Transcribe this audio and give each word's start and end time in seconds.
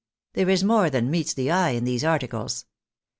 There 0.33 0.49
is 0.49 0.63
more 0.63 0.89
than 0.89 1.11
meets 1.11 1.35
the 1.35 1.51
eye 1.51 1.73
in 1.77 1.83
these 1.83 2.03
articles. 2.03 2.65